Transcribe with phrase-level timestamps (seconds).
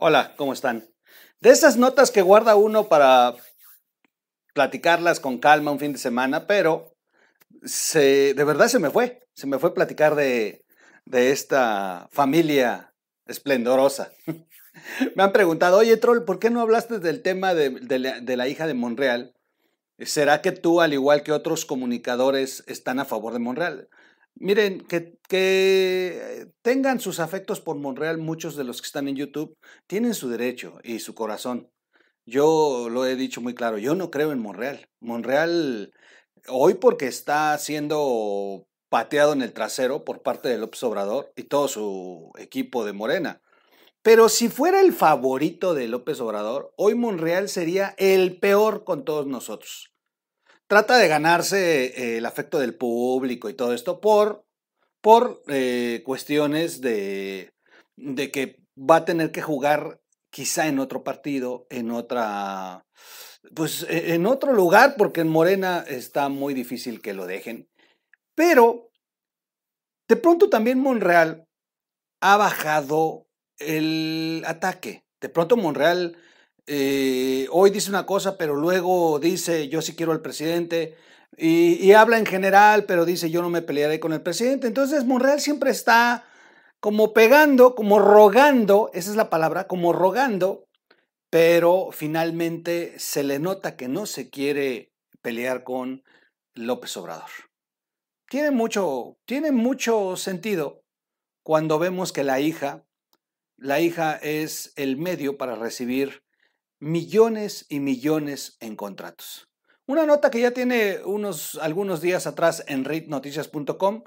[0.00, 0.88] Hola, ¿cómo están?
[1.40, 3.34] De esas notas que guarda uno para
[4.54, 6.94] platicarlas con calma un fin de semana, pero
[7.64, 10.64] se, de verdad se me fue, se me fue platicar de,
[11.04, 12.94] de esta familia
[13.26, 14.12] esplendorosa.
[15.16, 18.36] me han preguntado, oye Troll, ¿por qué no hablaste del tema de, de, la, de
[18.36, 19.34] la hija de Monreal?
[19.98, 23.88] ¿Será que tú, al igual que otros comunicadores, están a favor de Monreal?
[24.40, 29.56] Miren, que, que, tengan sus afectos por Monreal, muchos de los que están en YouTube,
[29.88, 31.70] tienen su derecho y su corazón.
[32.24, 34.88] Yo lo he dicho muy claro, yo no creo en Monreal.
[35.00, 35.92] Monreal,
[36.48, 41.66] hoy porque está siendo pateado en el trasero por parte de López Obrador y todo
[41.68, 43.42] su equipo de Morena.
[44.02, 49.26] Pero si fuera el favorito de López Obrador, hoy Monreal sería el peor con todos
[49.26, 49.92] nosotros
[50.68, 54.46] trata de ganarse eh, el afecto del público y todo esto por,
[55.00, 57.52] por eh, cuestiones de,
[57.96, 60.00] de que va a tener que jugar
[60.30, 62.86] quizá en otro partido, en otra,
[63.54, 67.68] pues e, en otro lugar, porque en Morena está muy difícil que lo dejen.
[68.34, 68.90] Pero
[70.06, 71.48] de pronto también Monreal
[72.20, 73.26] ha bajado
[73.58, 75.04] el ataque.
[75.20, 76.16] De pronto Monreal
[76.68, 80.96] eh, hoy dice una cosa, pero luego dice yo sí quiero al presidente.
[81.36, 84.66] Y, y, habla en general, pero dice yo no me pelearé con el presidente.
[84.66, 86.24] Entonces Monreal siempre está
[86.80, 90.68] como pegando, como rogando, esa es la palabra, como rogando,
[91.30, 96.04] pero finalmente se le nota que no se quiere pelear con
[96.54, 97.30] López Obrador.
[98.28, 100.82] Tiene mucho, tiene mucho sentido
[101.42, 102.84] cuando vemos que la hija,
[103.56, 106.22] la hija es el medio para recibir
[106.80, 109.48] millones y millones en contratos.
[109.86, 114.02] Una nota que ya tiene unos algunos días atrás en readnoticias.com,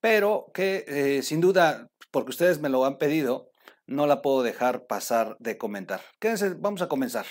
[0.00, 3.50] pero que eh, sin duda, porque ustedes me lo han pedido,
[3.86, 6.02] no la puedo dejar pasar de comentar.
[6.58, 7.26] Vamos a comenzar.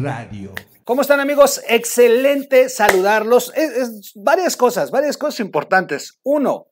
[0.00, 0.52] Radio.
[0.82, 1.60] ¿Cómo están amigos?
[1.68, 3.52] Excelente saludarlos.
[3.54, 6.18] Es, varias cosas, varias cosas importantes.
[6.24, 6.66] Uno,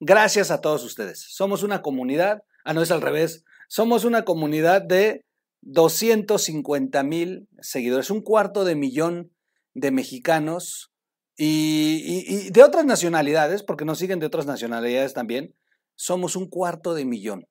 [0.00, 1.26] gracias a todos ustedes.
[1.28, 5.26] Somos una comunidad, ah, no es al revés, somos una comunidad de
[5.60, 9.30] 250 mil seguidores, un cuarto de millón
[9.74, 10.90] de mexicanos
[11.36, 15.54] y, y, y de otras nacionalidades, porque nos siguen de otras nacionalidades también.
[15.94, 17.46] Somos un cuarto de millón.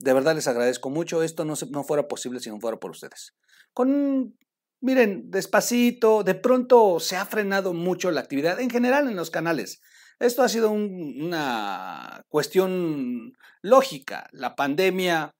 [0.00, 1.22] De verdad les agradezco mucho.
[1.22, 3.34] Esto no, se, no fuera posible si no fuera por ustedes.
[3.72, 4.38] Con,
[4.80, 9.80] miren, despacito, de pronto se ha frenado mucho la actividad en general en los canales.
[10.18, 14.28] Esto ha sido un, una cuestión lógica.
[14.32, 15.34] La pandemia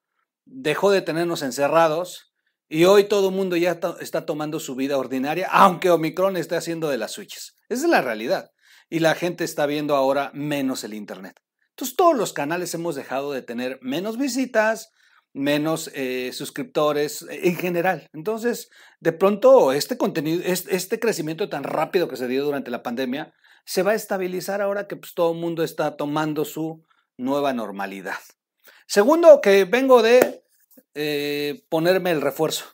[0.45, 2.33] dejó de tenernos encerrados
[2.69, 6.89] y hoy todo el mundo ya está tomando su vida ordinaria, aunque Omicron esté haciendo
[6.89, 7.55] de las suyas.
[7.69, 8.51] Esa es la realidad.
[8.89, 11.39] Y la gente está viendo ahora menos el Internet.
[11.71, 14.91] Entonces todos los canales hemos dejado de tener menos visitas,
[15.35, 18.09] menos eh, suscriptores en general.
[18.13, 18.71] Entonces,
[19.01, 23.35] de pronto, este contenido, este, crecimiento tan rápido que se dio durante la pandemia,
[23.65, 26.85] se va a estabilizar ahora que pues, todo el mundo está tomando su
[27.17, 28.19] nueva normalidad.
[28.87, 30.45] Segundo, que vengo de
[30.95, 32.65] eh, ponerme el refuerzo.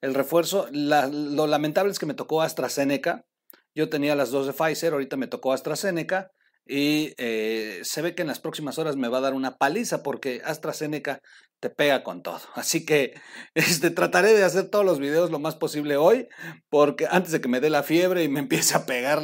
[0.00, 3.24] El refuerzo, lo lamentable es que me tocó AstraZeneca.
[3.74, 6.30] Yo tenía las dos de Pfizer, ahorita me tocó AstraZeneca
[6.66, 10.02] y eh, se ve que en las próximas horas me va a dar una paliza
[10.02, 11.20] porque AstraZeneca
[11.60, 12.40] te pega con todo.
[12.54, 13.14] Así que
[13.54, 16.28] este, trataré de hacer todos los videos lo más posible hoy
[16.68, 19.22] porque antes de que me dé la fiebre y me empiece a pegar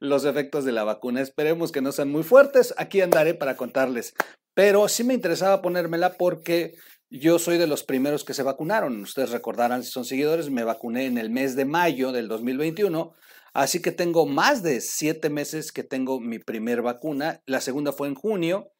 [0.00, 1.20] los efectos de la vacuna.
[1.20, 2.74] Esperemos que no sean muy fuertes.
[2.76, 4.14] Aquí andaré para contarles.
[4.54, 6.74] Pero sí me interesaba ponérmela porque
[7.10, 9.00] yo soy de los primeros que se vacunaron.
[9.00, 13.14] Ustedes recordarán si son seguidores, me vacuné en el mes de mayo del 2021
[13.54, 17.42] Así que tengo más de siete meses que tengo mi primer vacuna.
[17.44, 18.72] La segunda fue en junio.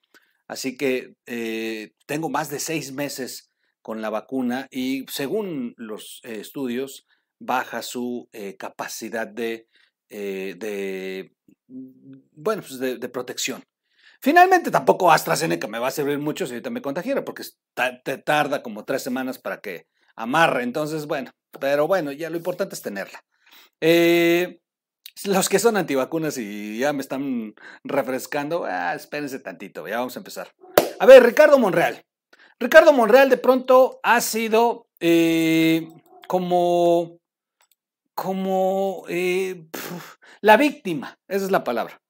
[0.48, 3.50] Así que eh, tengo más de seis meses
[3.80, 7.06] con la vacuna y según los eh, estudios
[7.38, 9.66] baja su eh, capacidad de,
[10.08, 11.32] de
[11.66, 13.64] bueno, pues de, protección.
[14.20, 17.44] Finalmente tampoco AstraZeneca me va a servir mucho si ahorita me contagiara porque
[18.04, 20.62] te tarda como tres semanas para que amarre.
[20.62, 23.24] Entonces, bueno, pero bueno, ya lo importante es tenerla.
[25.24, 27.54] Los que son antivacunas y ya me están
[27.84, 30.52] refrescando, ah, espérense tantito, ya vamos a empezar.
[30.98, 32.04] A ver, Ricardo Monreal.
[32.58, 35.88] Ricardo Monreal de pronto ha sido eh,
[36.28, 37.18] como,
[38.14, 39.66] como eh,
[40.40, 42.00] la víctima, esa es la palabra.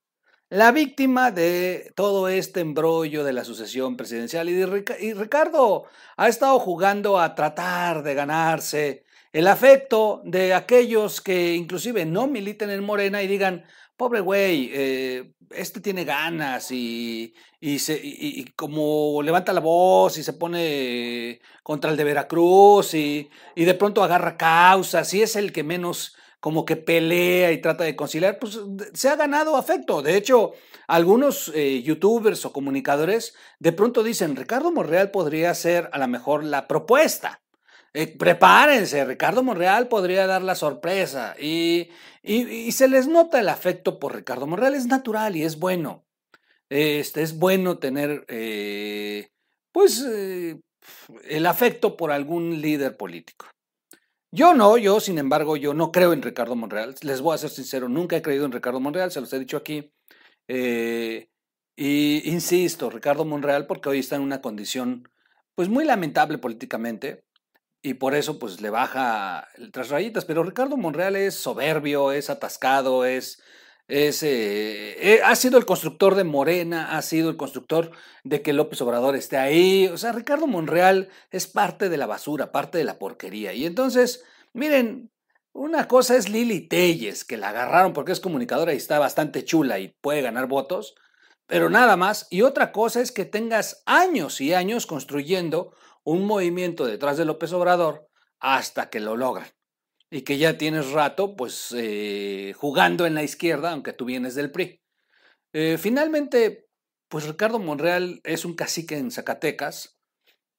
[0.49, 4.47] la víctima de todo este embrollo de la sucesión presidencial.
[4.49, 5.85] Y Ricardo
[6.15, 9.03] ha estado jugando a tratar de ganarse
[9.33, 13.65] el afecto de aquellos que inclusive no militen en Morena y digan,
[13.97, 20.23] pobre güey, eh, este tiene ganas y, y, se, y, como levanta la voz y
[20.23, 25.51] se pone contra el de Veracruz y, y de pronto agarra causas y es el
[25.51, 28.59] que menos como que pelea y trata de conciliar, pues
[28.93, 30.01] se ha ganado afecto.
[30.01, 30.51] De hecho,
[30.87, 36.43] algunos eh, youtubers o comunicadores de pronto dicen, Ricardo Monreal podría ser a lo mejor
[36.43, 37.42] la propuesta.
[37.95, 41.89] Eh, prepárense, Ricardo Monreal podría dar la sorpresa y,
[42.23, 46.03] y, se les nota el afecto por Ricardo Monreal, es natural y es bueno.
[46.69, 49.29] Este, es bueno tener, eh,
[49.71, 50.59] pues, eh,
[51.29, 53.47] el afecto por algún líder político.
[54.31, 56.95] Yo no, yo, sin embargo, yo no creo en Ricardo Monreal.
[57.03, 59.57] Les voy a ser sincero, nunca he creído en Ricardo Monreal, se los he dicho
[59.57, 59.91] aquí.
[61.75, 65.09] y insisto, Ricardo Monreal, porque hoy está en una condición,
[65.55, 67.23] pues, muy lamentable políticamente
[67.83, 70.25] y por eso pues le baja tras rayitas.
[70.25, 73.43] Pero Ricardo Monreal es soberbio, es atascado, es,
[73.89, 77.91] es eh, eh, ha sido el constructor de Morena, ha sido el constructor
[78.23, 79.89] de que López Obrador esté ahí.
[79.89, 83.53] O sea, Ricardo Monreal es parte de la basura, parte de la porquería.
[83.53, 85.11] Y entonces, miren,
[85.51, 89.79] una cosa es Lili Telles, que la agarraron porque es comunicadora y está bastante chula
[89.79, 90.95] y puede ganar votos,
[91.47, 92.27] pero nada más.
[92.29, 97.51] Y otra cosa es que tengas años y años construyendo un movimiento detrás de López
[97.53, 98.09] Obrador
[98.39, 99.47] hasta que lo logran.
[100.11, 104.51] Y que ya tienes rato, pues, eh, jugando en la izquierda, aunque tú vienes del
[104.51, 104.81] PRI.
[105.53, 106.67] Eh, finalmente,
[107.09, 109.97] pues Ricardo Monreal es un cacique en Zacatecas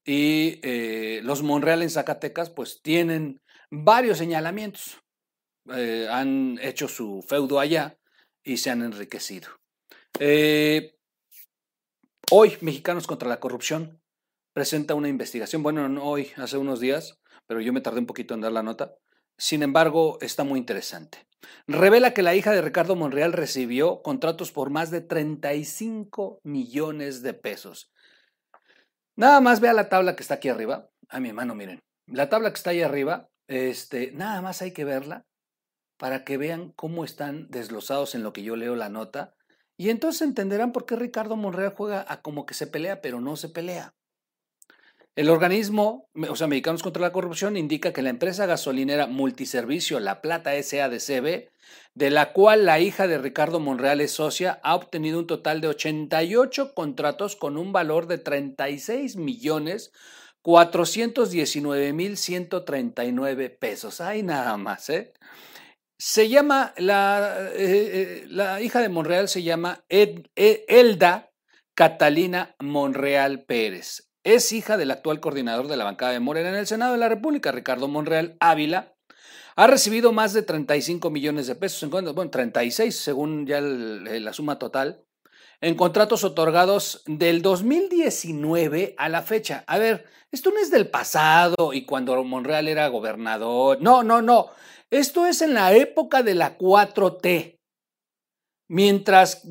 [0.04, 5.00] y eh, los Monreal en Zacatecas, pues, tienen varios señalamientos.
[5.66, 7.98] han hecho su feudo allá
[8.42, 9.48] y se han enriquecido.
[12.30, 14.03] hoy, Mexicanos contra la Corrupción
[14.54, 18.32] presenta una investigación, bueno, no hoy, hace unos días, pero yo me tardé un poquito
[18.32, 18.94] en dar la nota.
[19.36, 21.18] Sin embargo, está muy interesante.
[21.66, 27.34] Revela que la hija de Ricardo Monreal recibió contratos por más de 35 millones de
[27.34, 27.92] pesos.
[29.16, 30.88] Nada más vea la tabla que está aquí arriba.
[31.08, 31.80] A mi hermano, miren.
[32.06, 35.26] La tabla que está ahí arriba, este, nada más hay que verla
[35.98, 39.34] para que vean cómo están desglosados en lo que yo leo la nota.
[39.76, 43.36] Y entonces entenderán por qué Ricardo Monreal juega a como que se pelea, pero no
[43.36, 43.94] se pelea.
[45.16, 50.20] El organismo, o sea, Mexicanos contra la Corrupción, indica que la empresa gasolinera multiservicio La
[50.20, 51.50] Plata SADCB,
[51.94, 55.68] de la cual la hija de Ricardo Monreal es socia, ha obtenido un total de
[55.68, 59.92] 88 contratos con un valor de 36 millones
[60.42, 64.00] 419 mil 139 pesos.
[64.00, 65.14] Hay nada más, ¿eh?
[65.96, 71.30] Se llama, la, eh, eh, la hija de Monreal se llama Elda
[71.74, 74.10] Catalina Monreal Pérez.
[74.24, 77.10] Es hija del actual coordinador de la bancada de Morena en el Senado de la
[77.10, 78.94] República, Ricardo Monreal Ávila.
[79.54, 84.58] Ha recibido más de 35 millones de pesos, en, bueno, 36 según ya la suma
[84.58, 85.04] total,
[85.60, 89.62] en contratos otorgados del 2019 a la fecha.
[89.66, 93.82] A ver, esto no es del pasado y cuando Monreal era gobernador.
[93.82, 94.48] No, no, no.
[94.90, 97.58] Esto es en la época de la 4T.
[98.74, 99.44] Mientras,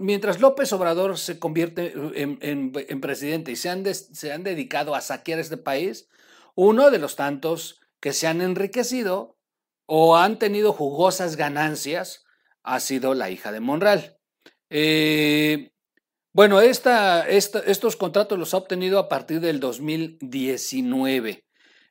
[0.00, 5.38] mientras, López Obrador se convierte en, presidente y se han, se han, dedicado a saquear
[5.38, 6.10] este país,
[6.54, 9.38] uno de los tantos que se han enriquecido
[9.86, 12.26] o han tenido jugosas ganancias
[12.64, 14.18] ha sido la hija de Monreal.
[14.68, 15.70] Eh,
[16.34, 21.46] bueno, estos contratos los ha obtenido a partir del 2019,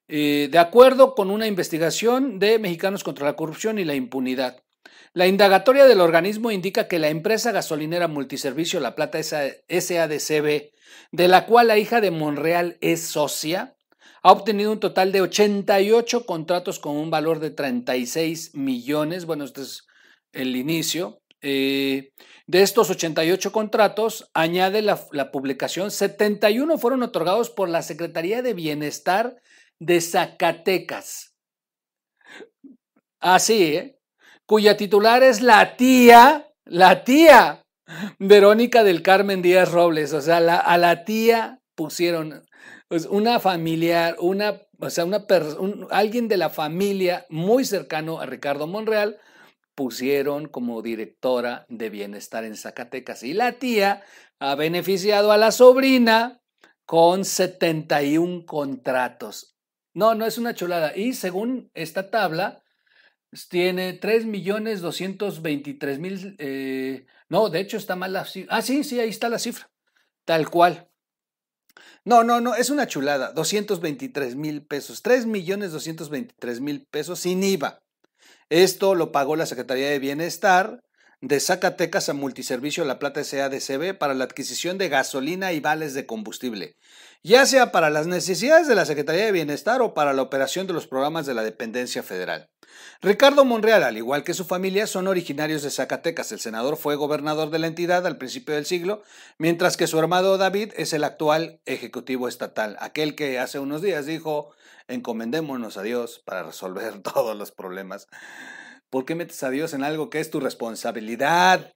[0.07, 4.61] eh, de acuerdo con una investigación de Mexicanos contra la Corrupción y la Impunidad.
[5.13, 10.71] La indagatoria del organismo indica que la empresa gasolinera multiservicio La Plata SADCB,
[11.11, 13.75] de la cual la hija de Monreal es socia,
[14.23, 19.25] ha obtenido un total de 88 contratos con un valor de 36 millones.
[19.25, 19.85] Bueno, este es
[20.33, 21.21] el inicio.
[21.41, 22.11] Eh,
[22.47, 28.53] de estos 88 contratos, añade la, la publicación, 71 fueron otorgados por la Secretaría de
[28.53, 29.37] Bienestar
[29.79, 31.35] de Zacatecas.
[33.19, 33.94] Así, ¿eh?
[34.45, 37.65] Cuya titular es la tía, la tía
[38.19, 40.13] Verónica del Carmen Díaz Robles.
[40.13, 42.43] O sea, a la tía pusieron
[42.87, 45.25] pues, una familiar, una, o sea, una
[45.91, 49.17] alguien de la familia muy cercano a Ricardo Monreal,
[49.75, 53.23] pusieron como directora de bienestar en Zacatecas.
[53.23, 54.03] Y la tía
[54.39, 56.41] ha beneficiado a la sobrina
[56.85, 59.57] con 71 contratos.
[59.93, 60.95] No, no es una chulada.
[60.95, 62.63] Y según esta tabla,
[63.49, 68.55] tiene 3.223.000 eh, No, de hecho está mal la cifra.
[68.55, 69.69] Ah, sí, sí, ahí está la cifra.
[70.25, 70.89] Tal cual.
[72.03, 73.31] No, no, no, es una chulada.
[73.33, 75.01] 223 mil pesos.
[75.01, 77.81] 3 millones 223 mil pesos sin IVA.
[78.49, 80.81] Esto lo pagó la Secretaría de Bienestar
[81.21, 86.05] de Zacatecas a Multiservicio La Plata SADCB para la adquisición de gasolina y vales de
[86.05, 86.75] combustible,
[87.23, 90.73] ya sea para las necesidades de la Secretaría de Bienestar o para la operación de
[90.73, 92.51] los programas de la dependencia federal.
[93.01, 96.31] Ricardo Monreal, al igual que su familia, son originarios de Zacatecas.
[96.31, 99.03] El senador fue gobernador de la entidad al principio del siglo,
[99.37, 104.05] mientras que su hermano David es el actual ejecutivo estatal, aquel que hace unos días
[104.05, 104.51] dijo,
[104.87, 108.07] encomendémonos a Dios para resolver todos los problemas.
[108.89, 111.71] ¿Por qué metes a Dios en algo que es tu responsabilidad?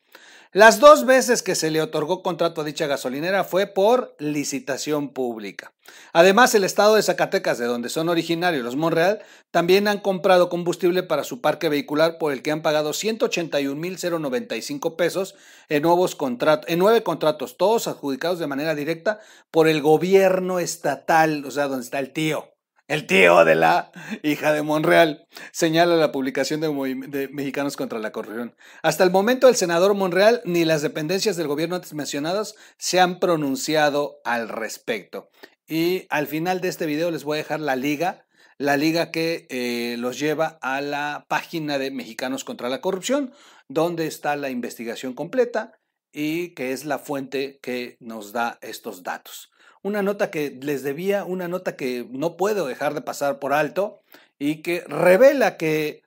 [0.54, 5.72] Las dos veces que se le otorgó contrato a dicha gasolinera fue por licitación pública.
[6.12, 11.04] Además, el estado de Zacatecas, de donde son originarios los Monreal, también han comprado combustible
[11.04, 15.36] para su parque vehicular por el que han pagado 181.095 pesos
[15.70, 21.46] en, nuevos contratos, en nueve contratos, todos adjudicados de manera directa por el gobierno estatal,
[21.46, 22.51] o sea, donde está el tío
[22.92, 23.90] el tío de la
[24.22, 28.54] hija de Monreal, señala la publicación de, Mexicanos contra la Corrupción.
[28.82, 33.22] Hasta el momento el senador Monreal ni las dependencias del gobierno antes mencionadas se han
[33.22, 35.30] pronunciado al respecto.
[35.70, 38.26] Y al final de este video les voy a dejar la liga,
[38.58, 43.32] la liga que eh, los lleva a la página de Mexicanos contra la Corrupción,
[43.70, 45.80] donde está la investigación completa
[46.12, 49.50] y que es la fuente que nos da estos datos
[49.84, 54.02] una nota que les debía, una nota que no puedo dejar de pasar por alto
[54.38, 56.04] y que revela que,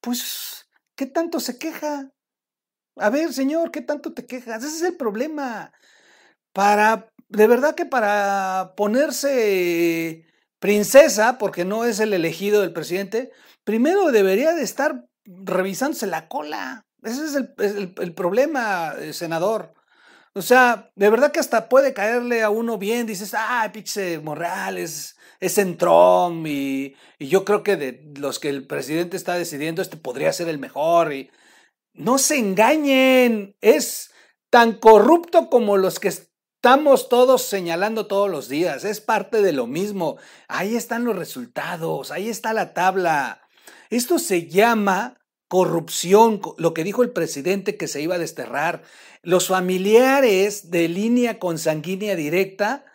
[0.00, 2.10] pues, ¿qué tanto se queja?
[2.96, 4.64] A ver, señor, ¿qué tanto te quejas?
[4.64, 5.72] Ese es el problema.
[6.52, 10.26] Para, de verdad que para ponerse
[10.58, 13.30] princesa, porque no es el elegido del presidente,
[13.64, 16.84] primero debería de estar revisándose la cola.
[17.02, 19.74] Ese es el, el problema, eh, senador.
[20.34, 25.16] O sea, de verdad que hasta puede caerle a uno bien, dices, ah, pinche Morales,
[25.40, 29.96] es centrón y, y, yo creo que de los que el presidente está decidiendo, este
[29.98, 31.12] podría ser el mejor.
[31.12, 31.30] Y
[31.92, 34.10] no se engañen, es
[34.50, 39.66] tan corrupto como los que estamos todos señalando todos los días, es parte de lo
[39.66, 40.16] mismo.
[40.48, 43.42] Ahí están los resultados, ahí está la tabla.
[43.90, 45.18] Esto se llama
[45.52, 48.84] corrupción, lo que dijo el presidente que se iba a desterrar,
[49.20, 52.86] los familiares de línea consanguínea directa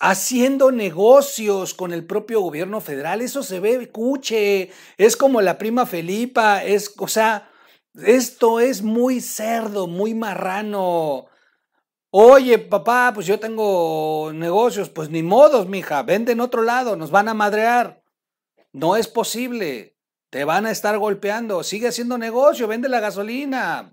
[0.00, 5.86] haciendo negocios con el propio gobierno federal, eso se ve cuche, es como la prima
[5.86, 7.48] Felipa, es, o sea,
[7.94, 11.26] esto es muy cerdo, muy marrano.
[12.10, 17.12] Oye, papá, pues yo tengo negocios, pues ni modos, mija, vende en otro lado, nos
[17.12, 18.02] van a madrear.
[18.72, 19.92] No es posible
[20.32, 23.92] te van a estar golpeando, sigue haciendo negocio, vende la gasolina,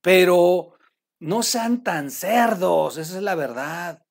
[0.00, 0.74] pero
[1.18, 4.06] no sean tan cerdos, esa es la verdad.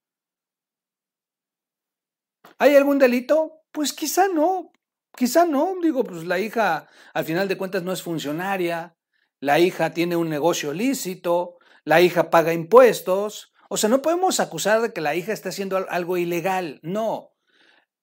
[2.57, 3.61] ¿Hay algún delito?
[3.71, 4.73] Pues quizá no,
[5.15, 8.97] quizá no, digo, pues la hija al final de cuentas no es funcionaria,
[9.39, 14.81] la hija tiene un negocio lícito, la hija paga impuestos, o sea, no podemos acusar
[14.81, 17.32] de que la hija esté haciendo algo ilegal, no.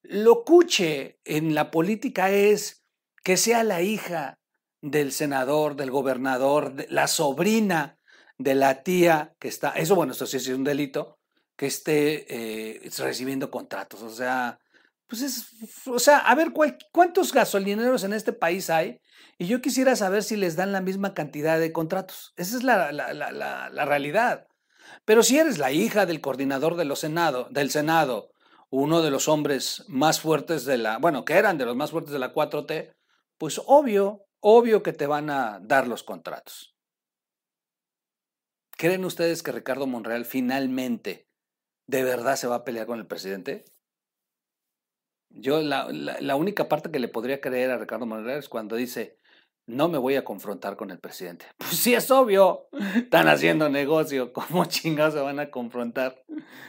[0.02, 2.84] Lo cuche en la política es
[3.22, 4.38] que sea la hija
[4.80, 7.98] del senador, del gobernador, la sobrina
[8.38, 11.18] de la tía que está, eso bueno, eso sí es un delito,
[11.56, 14.02] que esté eh, recibiendo contratos.
[14.02, 14.58] O sea,
[15.06, 16.52] pues es, o sea, a ver,
[16.90, 19.00] ¿cuántos gasolineros en este país hay?
[19.36, 22.32] Y yo quisiera saber si les dan la misma cantidad de contratos.
[22.36, 24.46] Esa es la, realidad.
[25.04, 28.30] Pero si eres la hija del coordinador de los del Senado,
[28.70, 32.12] uno de los hombres más fuertes de la, bueno, que eran de los más fuertes
[32.12, 32.94] de la 4T,
[33.36, 36.76] pues obvio, obvio que te van a dar los contratos.
[38.76, 41.28] ¿Creen ustedes que Ricardo Monreal finalmente
[41.86, 43.64] de verdad se va a pelear con el presidente?
[45.28, 45.86] Yo la,
[46.36, 49.18] única parte que le podría creer a Ricardo Monreal es cuando dice,
[49.66, 51.46] no me voy a confrontar con el presidente.
[51.58, 52.68] Pues sí, es obvio.
[52.96, 54.32] Están haciendo negocio.
[54.32, 56.24] ¿Cómo chingados se van a confrontar?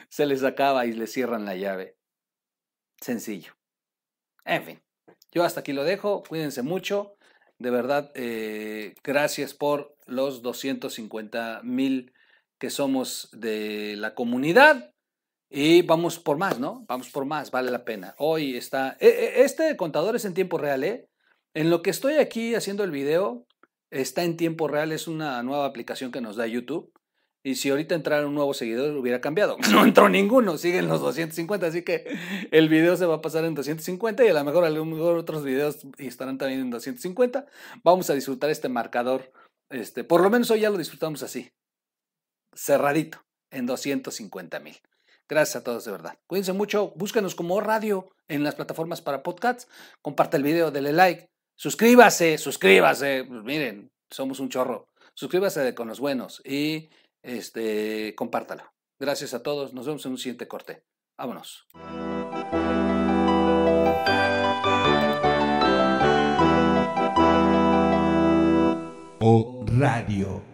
[0.10, 1.98] Se les acaba y les cierran la llave.
[3.00, 3.54] Sencillo.
[4.46, 4.84] En fin,
[5.32, 6.24] yo hasta aquí lo dejo.
[6.24, 7.16] Cuídense mucho.
[7.58, 12.14] De verdad, eh, gracias por los 250 mil
[12.60, 14.94] que somos de la comunidad.
[15.50, 16.86] Y vamos por más, ¿no?
[16.88, 18.16] Vamos por más, vale la pena.
[18.18, 18.96] Hoy está...
[19.00, 21.10] e- e- Este contador es en tiempo real, ¿eh?
[21.54, 23.46] En lo que estoy aquí haciendo el video,
[23.90, 26.94] está en tiempo real, es una nueva aplicación que nos da YouTube.
[27.44, 29.58] Y si ahorita entrara un nuevo seguidor, hubiera cambiado.
[29.72, 32.06] No entró ninguno, siguen los 250, así que
[32.52, 35.18] el video se va a pasar en 250 y a lo mejor, a lo mejor
[35.18, 37.48] otros videos estarán también en 250.
[37.84, 39.32] Vamos a disfrutar este marcador,
[39.70, 41.52] este, por lo menos hoy ya lo disfrutamos así,
[42.56, 44.78] cerradito, en 250 mil.
[45.28, 46.20] Gracias a todos de verdad.
[46.28, 49.68] Cuídense mucho, búscanos como radio en las plataformas para podcasts,
[50.02, 51.31] comparte el video, dele like,
[51.62, 54.88] suscríbase, suscríbase, pues miren, somos un chorro.
[55.14, 56.90] Suscríbase de con los buenos y
[57.22, 58.64] este, compártalo.
[59.00, 60.84] Gracias a todos, nos vemos en un siguiente corte.
[61.20, 61.68] Vámonos.
[69.20, 70.51] O Radio.